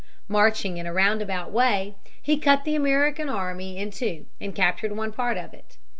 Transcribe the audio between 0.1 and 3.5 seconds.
Marching in a round about way, he cut the American